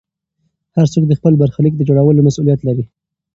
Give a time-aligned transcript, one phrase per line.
[0.75, 2.83] هر څوک د خپل برخلیک د جوړولو مسوولیت لري.